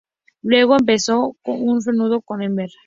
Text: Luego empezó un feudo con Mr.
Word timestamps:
Luego 0.41 0.77
empezó 0.79 1.37
un 1.45 1.79
feudo 1.83 2.21
con 2.21 2.39
Mr. 2.39 2.71